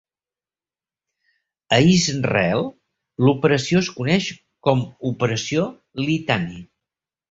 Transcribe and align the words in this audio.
A 1.77 1.79
Israel 1.89 2.65
l'operació 3.27 3.85
es 3.85 3.93
coneix 4.01 4.33
com 4.67 4.85
Operació 5.15 5.71
Litani. 6.07 6.65